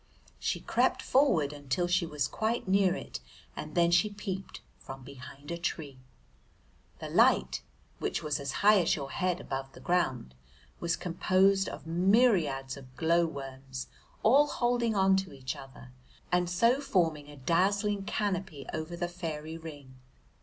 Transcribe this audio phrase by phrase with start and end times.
[0.39, 3.19] She crept forward until she was quite near it,
[3.55, 5.99] and then she peeped from behind a tree.
[6.97, 7.61] The light,
[7.99, 10.33] which was as high as your head above the ground,
[10.79, 13.89] was composed of myriads of glow worms
[14.23, 15.91] all holding on to each other,
[16.31, 19.97] and so forming a dazzling canopy over the fairy ring.